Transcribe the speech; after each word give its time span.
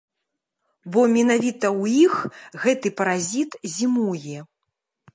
Бо 0.95 1.03
менавіта 1.17 1.67
ў 1.81 1.83
іх 2.07 2.13
гэты 2.65 2.87
паразіт 3.03 3.51
зімуе. 3.79 4.37